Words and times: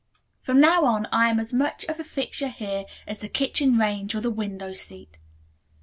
From 0.41 0.59
now 0.59 0.83
on 0.85 1.07
I 1.11 1.29
am 1.29 1.39
as 1.39 1.53
much 1.53 1.85
of 1.85 1.99
a 1.99 2.03
fixture 2.03 2.47
here 2.47 2.85
as 3.05 3.19
the 3.19 3.29
kitchen 3.29 3.77
range 3.77 4.15
or 4.15 4.19
the 4.21 4.31
window 4.31 4.73
seat." 4.73 5.19